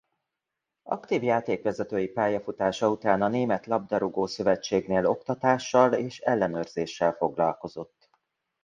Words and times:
Aktív 0.89 1.23
játékvezetői 1.23 2.07
pályafutása 2.07 2.89
után 2.89 3.21
a 3.21 3.27
Német 3.27 3.65
Labdarúgó-szövetségnél 3.65 5.05
oktatással 5.05 5.93
és 5.93 6.19
ellenőrzéssel 6.19 7.11
foglalkozott. 7.13 8.09